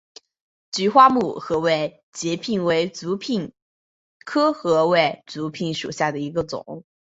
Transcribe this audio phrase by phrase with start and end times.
[0.71, 3.51] 菊花木合位节蜱为节蜱
[4.25, 6.83] 科合位节蜱属下的一个种。